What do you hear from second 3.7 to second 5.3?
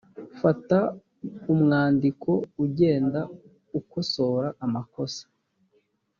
ukosora amakosa.